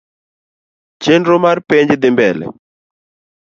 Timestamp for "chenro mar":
1.03-1.57